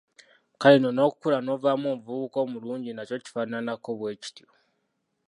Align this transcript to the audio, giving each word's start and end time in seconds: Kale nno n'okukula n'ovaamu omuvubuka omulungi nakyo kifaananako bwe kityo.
Kale 0.61 0.75
nno 0.79 0.89
n'okukula 0.93 1.37
n'ovaamu 1.41 1.87
omuvubuka 1.93 2.37
omulungi 2.45 2.89
nakyo 2.93 3.15
kifaananako 3.23 3.89
bwe 3.99 4.19
kityo. 4.23 4.47